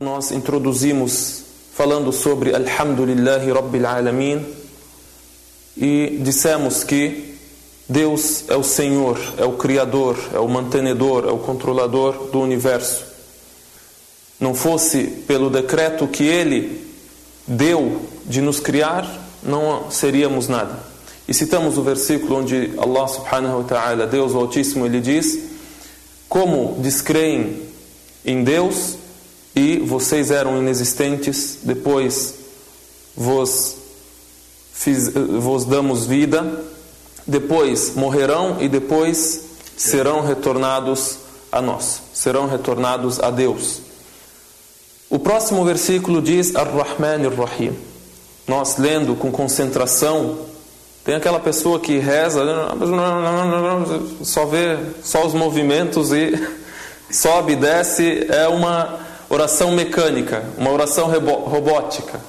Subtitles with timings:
[0.00, 1.42] Nós introduzimos
[1.74, 4.46] falando sobre Alhamdulillahi Rabbil Alamin
[5.76, 7.34] e dissemos que
[7.86, 13.04] Deus é o Senhor, é o Criador, é o mantenedor, é o controlador do universo.
[14.40, 16.82] Não fosse pelo decreto que Ele
[17.46, 19.06] deu de nos criar,
[19.42, 20.78] não seríamos nada.
[21.28, 25.40] E citamos o versículo onde Allah subhanahu wa ta'ala, Deus Altíssimo, ele diz:
[26.26, 27.68] Como descreem
[28.24, 28.96] em Deus
[29.54, 32.34] e vocês eram inexistentes, depois
[33.16, 33.76] vos,
[34.72, 36.64] fiz, vos damos vida,
[37.26, 39.42] depois morrerão e depois
[39.76, 41.18] serão retornados
[41.50, 43.80] a nós, serão retornados a Deus.
[45.08, 47.76] O próximo versículo diz Ar-Rahman Ar-Rahim.
[48.46, 50.38] Nós lendo com concentração,
[51.04, 52.40] tem aquela pessoa que reza,
[54.22, 56.32] só vê só os movimentos e
[57.10, 62.20] sobe desce, é uma oração mecânica, uma oração robótica.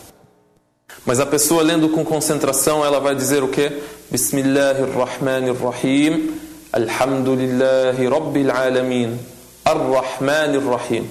[1.04, 3.82] Mas a pessoa lendo com concentração, ela vai dizer o quê?
[4.12, 6.40] Bismillahirrahmanirrahim,
[6.72, 9.20] Alhamdulillahi Rabbil Alamin,
[9.66, 11.10] Ar-Rahmanirrahim.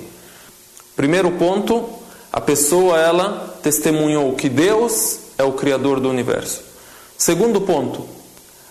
[0.95, 1.89] Primeiro ponto,
[2.33, 6.62] a pessoa ela testemunhou que Deus é o criador do universo.
[7.19, 8.06] Segundo ponto,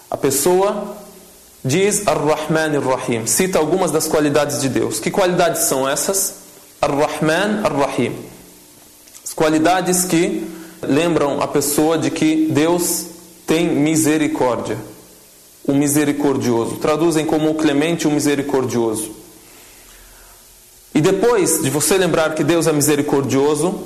[0.10, 0.96] a pessoa
[1.66, 5.02] diz Ar-Rahmanirrahim, cita algumas das qualidades de Deus.
[5.02, 6.48] Que qualidades são essas?
[6.82, 8.16] Ar-Rahman Ar-Rahim.
[9.24, 10.48] As qualidades que
[10.82, 13.06] lembram a pessoa de que Deus
[13.46, 14.78] tem misericórdia.
[15.68, 16.78] O misericordioso.
[16.78, 19.12] Traduzem como o clemente, o misericordioso.
[20.96, 23.82] E depois de você lembrar que Deus é misericordioso,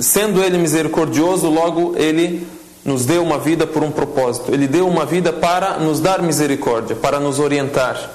[0.00, 2.46] sendo Ele misericordioso, logo Ele
[2.84, 4.52] nos deu uma vida por um propósito.
[4.52, 8.12] Ele deu uma vida para nos dar misericórdia, para nos orientar,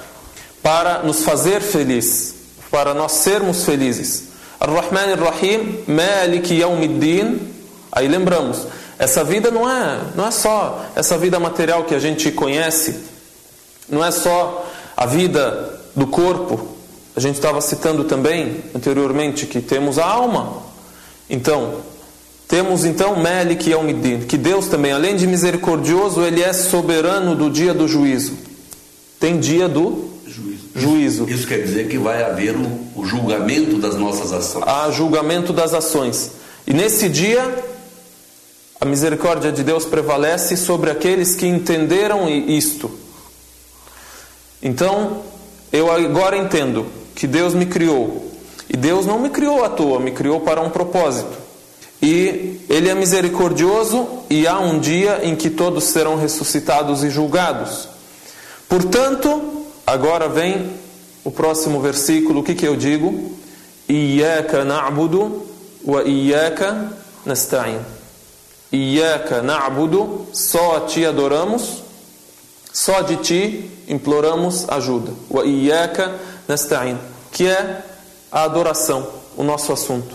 [0.62, 2.39] para nos fazer felizes
[2.70, 4.24] para nós sermos felizes.
[4.60, 7.40] Ar-Rahman Ar-Rahim, Malik Yawmiddin.
[7.90, 8.66] Aí lembramos,
[8.98, 13.00] essa vida não é, não é só essa vida material que a gente conhece,
[13.88, 16.76] não é só a vida do corpo.
[17.16, 20.62] A gente estava citando também anteriormente que temos a alma.
[21.28, 21.76] Então,
[22.46, 27.72] temos então Malik Yawmiddin, que Deus também, além de misericordioso, ele é soberano do dia
[27.72, 28.36] do juízo.
[29.18, 30.09] Tem dia do
[30.80, 31.28] juízo.
[31.28, 34.64] Isso, quer dizer que vai haver o, o julgamento das nossas ações.
[34.66, 36.32] Há julgamento das ações.
[36.66, 37.64] E nesse dia,
[38.80, 42.90] a misericórdia de Deus prevalece sobre aqueles que entenderam isto.
[44.62, 45.22] Então,
[45.72, 48.30] eu agora entendo que Deus me criou.
[48.68, 51.38] E Deus não me criou à toa, me criou para um propósito.
[52.00, 57.88] E Ele é misericordioso e há um dia em que todos serão ressuscitados e julgados.
[58.68, 59.59] Portanto,
[59.90, 60.70] Agora vem
[61.24, 63.36] o próximo versículo, o que, que eu digo?
[63.88, 65.44] Iyaka na'budu
[65.84, 66.92] wa iyaka
[67.26, 67.80] nasta'in.
[68.72, 71.82] Iyaka na'budu, só a ti adoramos,
[72.72, 75.10] só de ti imploramos ajuda.
[75.28, 76.14] Wa iyaka
[76.46, 76.96] nasta'in,
[77.32, 77.82] que é
[78.30, 80.14] a adoração, o nosso assunto.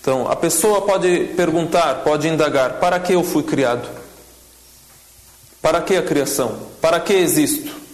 [0.00, 3.88] Então, a pessoa pode perguntar, pode indagar: para que eu fui criado?
[5.60, 6.56] Para que a criação?
[6.80, 7.85] Para que existo?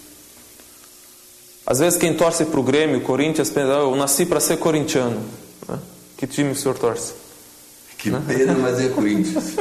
[1.73, 5.23] Às vezes quem torce para o Grêmio, Corinthians, pensa, oh, eu nasci para ser corintiano.
[5.67, 5.79] Né?
[6.19, 7.15] Que time o senhor torce?
[7.97, 8.23] Que né?
[8.29, 9.55] pena, mas é Corinthians.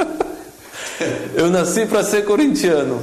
[1.34, 3.02] eu nasci para ser corintiano.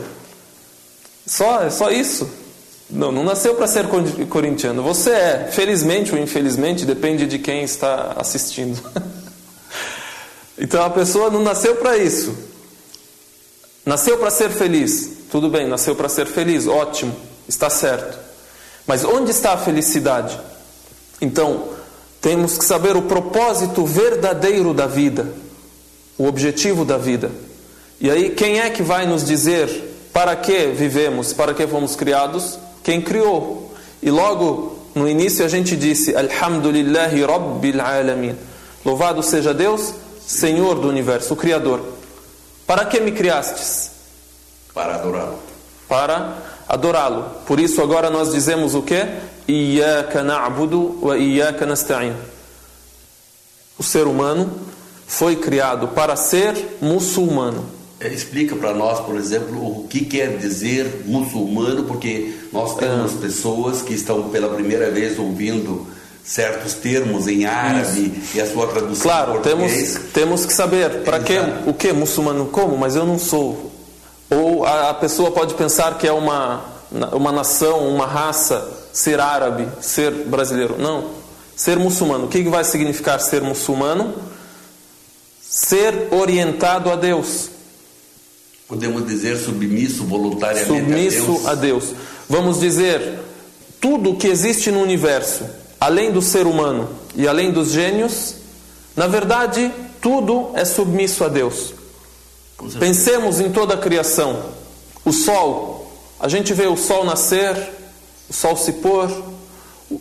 [1.26, 2.30] Só, só isso.
[2.88, 3.88] Não, não nasceu para ser
[4.30, 4.84] corintiano.
[4.84, 8.80] Você é, felizmente ou infelizmente, depende de quem está assistindo.
[10.56, 12.38] então a pessoa não nasceu para isso.
[13.84, 15.18] Nasceu para ser feliz.
[15.32, 17.16] Tudo bem, nasceu para ser feliz, ótimo,
[17.48, 18.29] está certo.
[18.90, 20.36] Mas onde está a felicidade?
[21.22, 21.66] Então,
[22.20, 25.28] temos que saber o propósito verdadeiro da vida,
[26.18, 27.30] o objetivo da vida.
[28.02, 29.70] E aí, quem é que vai nos dizer
[30.12, 32.58] para que vivemos, para que fomos criados?
[32.82, 33.72] Quem criou.
[34.02, 38.36] E logo no início a gente disse: Alhamdulillahi Rabbil Alamin.
[38.84, 39.94] Louvado seja Deus,
[40.26, 41.80] Senhor do universo, o Criador.
[42.66, 43.92] Para que me criastes?
[44.74, 45.38] Para adorá-lo.
[45.88, 46.38] Para
[46.70, 47.26] adorá-lo.
[47.48, 49.08] Por isso agora nós dizemos o quê?
[49.48, 52.14] Iyaka na'budu wa iyaka nasta'in.
[53.80, 54.52] O ser humano
[55.08, 57.66] foi criado para ser muçulmano.
[58.00, 63.18] É, explica para nós, por exemplo, o que quer dizer muçulmano, porque nós temos é.
[63.18, 65.88] pessoas que estão pela primeira vez ouvindo
[66.24, 68.38] certos termos em árabe Isso.
[68.38, 69.94] e a sua tradução claro, em português.
[69.94, 71.34] Temos, temos que saber para que
[71.66, 73.69] o que muçulmano como, mas eu não sou
[74.30, 76.64] ou a, pessoa pode pensar que é uma,
[77.12, 80.76] uma nação, uma raça, ser árabe, ser brasileiro.
[80.78, 81.10] Não.
[81.56, 82.26] Ser muçulmano.
[82.26, 84.14] O que vai significar ser muçulmano?
[85.42, 87.50] Ser orientado a Deus.
[88.68, 91.46] Podemos dizer submisso voluntariamente submisso a Deus.
[91.48, 91.84] a Deus.
[92.30, 93.20] Vamos dizer
[93.82, 95.44] tudo o que existe no universo,
[95.80, 98.36] além do ser humano e além dos gênios,
[98.96, 101.74] na verdade, tudo é submisso a Deus.
[102.80, 104.44] Pensemos em toda a criação.
[105.06, 107.56] O sol, a gente vê o sol nascer,
[108.30, 109.10] o sol se pôr,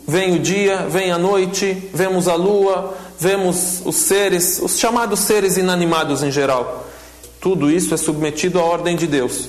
[0.07, 5.57] vem o dia, vem a noite, vemos a lua, vemos os seres, os chamados seres
[5.57, 6.87] inanimados em geral.
[7.39, 9.47] Tudo isso é submetido à ordem de Deus.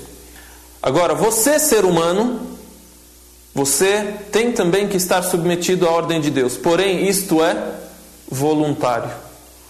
[0.83, 2.41] Agora, você, ser humano,
[3.55, 6.57] você tem também que estar submetido à ordem de Deus.
[6.57, 7.57] Porém, isto é
[8.31, 9.11] voluntário.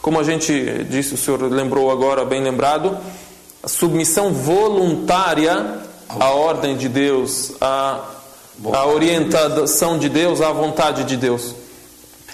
[0.03, 2.97] Como a gente disse, o senhor lembrou agora, bem lembrado,
[3.63, 5.79] a submissão voluntária
[6.09, 8.01] à ordem de Deus, à,
[8.73, 11.55] à orientação de Deus, à vontade de Deus.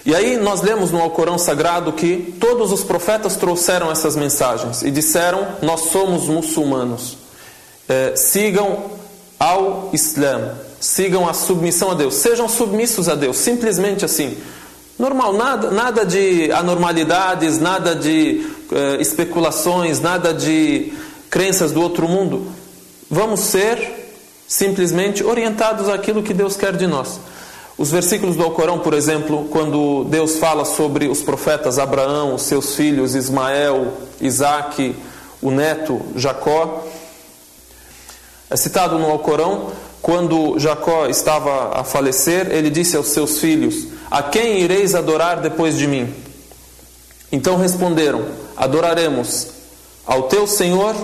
[0.05, 4.89] E aí nós lemos no Alcorão Sagrado que todos os profetas trouxeram essas mensagens e
[4.89, 7.17] disseram: Nós somos muçulmanos.
[7.89, 8.83] É, sigam
[9.39, 14.37] ao Islã, sigam a submissão a Deus, sejam submissos a Deus, simplesmente assim.
[14.97, 20.91] Normal, nada, nada de anormalidades, nada de é, especulações, nada de
[21.29, 22.47] crenças do outro mundo.
[23.09, 24.11] Vamos ser
[24.47, 27.19] simplesmente orientados àquilo que Deus quer de nós.
[27.77, 33.13] Os versículos do Alcorão, por exemplo, quando Deus fala sobre os profetas Abraão, seus filhos
[33.13, 34.95] Ismael, Isaac,
[35.41, 36.83] o neto Jacó,
[38.49, 39.71] é citado no Alcorão,
[40.01, 45.77] quando Jacó estava a falecer, ele disse aos seus filhos: A quem ireis adorar depois
[45.77, 46.11] de mim?
[47.31, 48.25] Então responderam:
[48.55, 49.49] Adoraremos
[50.06, 50.94] ao teu Senhor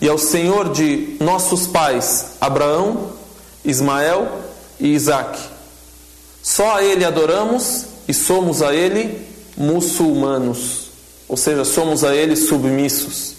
[0.00, 3.10] e ao Senhor de nossos pais, Abraão,
[3.64, 4.28] Ismael
[4.80, 5.40] e Isaque.
[6.42, 10.90] Só a Ele adoramos e somos a Ele muçulmanos,
[11.28, 13.34] ou seja, somos a Ele submissos.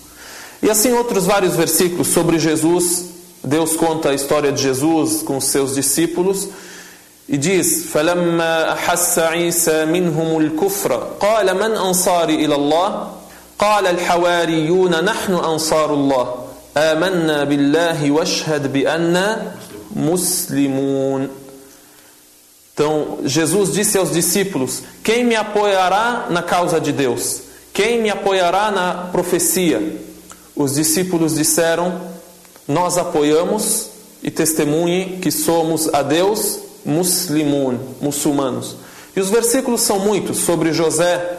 [0.61, 3.11] E assim outros vários versículos sobre Jesus.
[3.43, 6.47] Deus conta a história de Jesus com os seus discípulos
[7.27, 13.11] e diz: فلما أحس عيسى منهم الكفر قال من أنصاري إلى الله؟
[13.59, 16.35] قال الحواريون نحن أنصار الله
[16.77, 19.51] آمنا بالله واشهد بأننا
[19.95, 21.29] مسلمون
[22.73, 27.41] Então, Jesus disse aos discípulos: Quem me apoiará na causa de Deus?
[27.71, 30.01] Quem me apoiará na profecia?
[30.55, 32.01] Os discípulos disseram:
[32.67, 33.89] Nós apoiamos
[34.23, 38.75] e testemunhe que somos a Deus muslimun, muçulmanos.
[39.15, 41.36] E os versículos são muitos sobre José.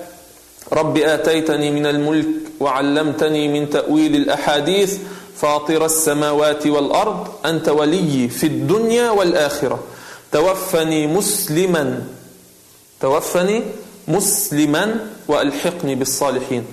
[0.74, 2.27] رب آتيتني من الملك
[2.60, 4.98] وعلمتني من تأويل الأحاديث
[5.36, 9.80] فاطر السماوات والأرض أنت ولي في الدنيا والآخرة.
[10.31, 12.04] توفني مسلما
[13.01, 13.63] توفني
[14.07, 16.63] مسلما وألحقني بالصالحين.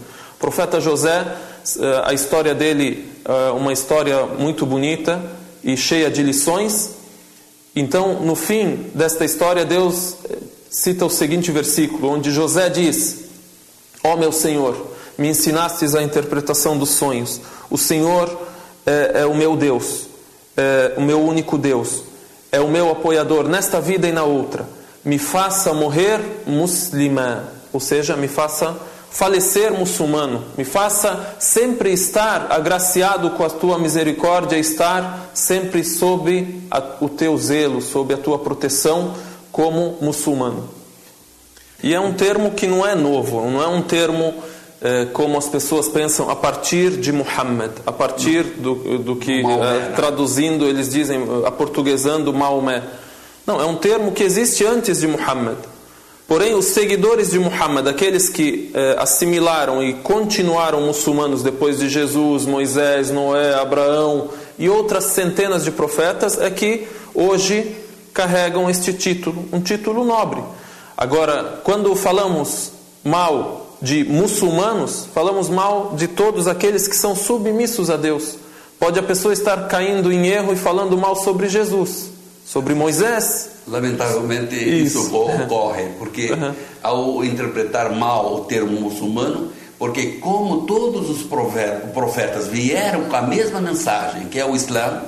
[0.43, 1.37] بروفيتا جوزا
[1.81, 5.21] eh, a história dele eh, uma história muito bonita
[5.65, 6.91] e cheia de lições.
[7.75, 10.37] Então no fim desta história Deus eh,
[10.71, 13.26] cita o seguinte versículo onde José diz
[14.07, 14.77] ó oh, meu Senhor
[15.17, 18.29] me ensinastes a interpretação dos sonhos o Senhor
[18.85, 20.07] é, é o meu Deus
[20.57, 22.05] é o meu único Deus
[22.57, 24.67] é o meu apoiador nesta vida e na outra.
[25.05, 28.77] Me faça morrer muslima, ou seja, me faça
[29.11, 36.83] falecer muçulmano, me faça sempre estar agraciado com a tua misericórdia, estar sempre sob a,
[37.01, 39.15] o teu zelo, sob a tua proteção
[39.53, 40.76] como muçulmano.
[41.83, 44.35] E é um termo que não é novo, não é um termo
[44.81, 49.93] eh, como as pessoas pensam a partir de Muhammad, a partir do, do que, eh,
[49.97, 52.83] traduzindo, eles dizem, aportuguesando Maomé.
[53.47, 55.57] Não, é um termo que existe antes de Muhammad.
[56.29, 62.45] Porém, os seguidores de Muhammad, aqueles que eh, assimilaram e continuaram muçulmanos depois de Jesus,
[62.45, 64.29] Moisés, Noé, Abraão
[64.59, 67.77] e outras centenas de profetas, é que hoje
[68.13, 70.43] carregam este título, um título nobre.
[70.97, 72.73] Agora, quando falamos
[73.05, 78.37] mal de muçulmanos, falamos mal de todos aqueles que são submissos a Deus.
[78.79, 82.11] Pode a pessoa estar caindo em erro e falando mal sobre Jesus,
[82.47, 83.51] sobre Moisés.
[83.69, 86.55] Lamentavelmente isso, isso ocorre, porque uhum.
[86.83, 91.23] ao interpretar mal o termo muçulmano, porque como todos os
[91.93, 95.03] profetas vieram com a mesma mensagem, que é o Islã,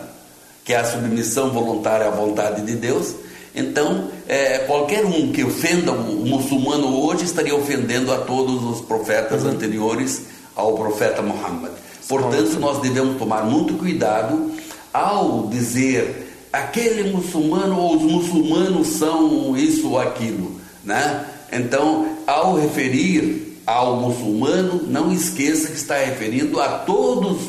[0.64, 3.14] que é a submissão voluntária à vontade de Deus,
[3.55, 9.43] então, é, qualquer um que ofenda o muçulmano hoje estaria ofendendo a todos os profetas
[9.43, 9.50] uhum.
[9.50, 10.23] anteriores
[10.55, 11.73] ao profeta Muhammad.
[12.07, 14.50] Portanto, nós devemos tomar muito cuidado
[14.93, 21.26] ao dizer aquele muçulmano ou os muçulmanos são isso ou aquilo, né?
[21.52, 27.43] Então, ao referir ao muçulmano, não esqueça que está referindo a todos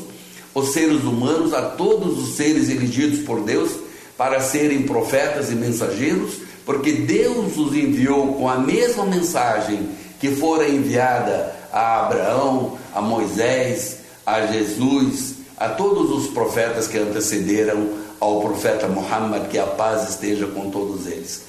[0.54, 3.72] os seres humanos, a todos os seres elegidos por Deus
[4.20, 10.68] para serem profetas e mensageiros, porque Deus os enviou com a mesma mensagem que fora
[10.68, 18.90] enviada a Abraão, a Moisés, a Jesus, a todos os profetas que antecederam ao profeta
[18.90, 21.44] Muhammad, que a paz esteja com todos eles.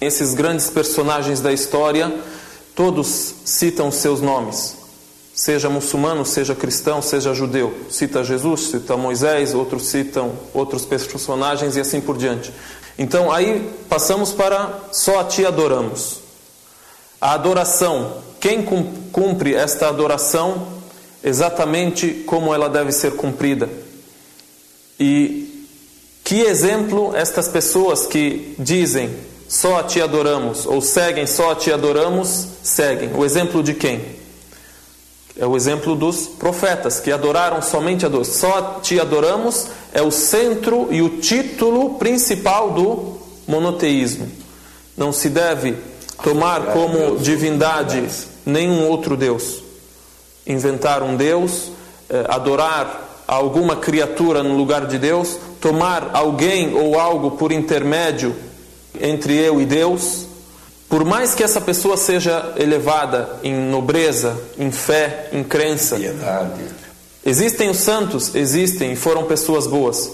[0.00, 2.12] Esses grandes personagens da história,
[2.74, 4.85] todos citam seus nomes.
[5.36, 7.74] Seja muçulmano, seja cristão, seja judeu.
[7.90, 12.50] Cita Jesus, cita Moisés, outros citam outros personagens e assim por diante.
[12.98, 16.20] Então aí passamos para só a ti adoramos.
[17.20, 18.64] A adoração, quem
[19.12, 20.68] cumpre esta adoração
[21.22, 23.68] exatamente como ela deve ser cumprida?
[24.98, 25.68] E
[26.24, 29.14] que exemplo estas pessoas que dizem
[29.46, 33.14] só a ti adoramos ou seguem só a ti adoramos, seguem?
[33.14, 34.15] O exemplo de quem?
[35.38, 38.28] É o exemplo dos profetas que adoraram somente a Deus.
[38.28, 44.30] Só ti adoramos é o centro e o título principal do monoteísmo.
[44.96, 45.76] Não se deve
[46.22, 48.08] tomar como divindade
[48.46, 49.62] nenhum outro Deus.
[50.46, 51.70] Inventar um Deus,
[52.08, 58.34] eh, adorar alguma criatura no lugar de Deus, tomar alguém ou algo por intermédio
[59.00, 60.25] entre eu e Deus,
[60.88, 66.62] por mais que essa pessoa seja elevada em nobreza, em fé, em crença, Piedade.
[67.24, 70.12] existem os santos, existem e foram pessoas boas.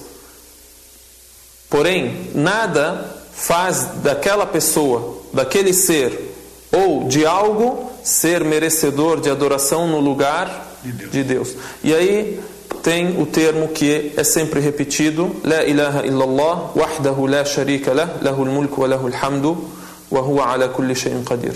[1.69, 6.33] Porém, nada faz daquela pessoa, daquele ser
[6.71, 11.11] ou de algo ser merecedor de adoração no lugar De Deus.
[11.13, 11.49] de Deus.
[11.85, 12.41] E aí
[12.83, 18.47] tem o termo que é sempre repetido: La ilaha illallah, wahdahu la sharika lah, lahul
[18.47, 19.57] mulku wa lahul hamdu,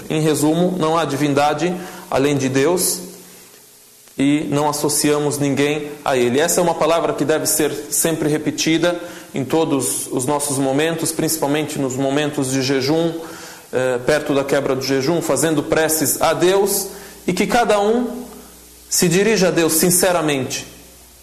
[0.09, 1.75] Em resumo, não há divindade
[2.11, 3.01] além de Deus
[4.19, 6.41] e não associamos ninguém a Ele.
[6.41, 8.99] Essa é uma palavra que deve ser sempre repetida
[9.35, 13.13] em todos os nossos momentos, principalmente nos momentos de jejum,
[13.73, 16.89] eh, perto da quebra do jejum, fazendo preces a Deus
[17.27, 18.25] e que cada um
[18.89, 20.67] se dirija a Deus sinceramente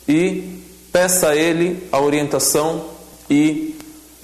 [0.07, 0.61] e
[0.91, 2.85] peça a Ele a orientação
[3.27, 3.75] e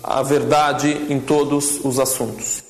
[0.04, 2.69] a verdade em todos os assuntos.